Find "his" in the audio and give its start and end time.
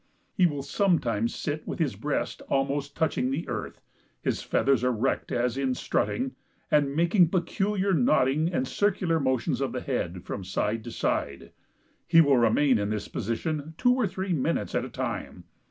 1.77-1.95, 4.19-4.41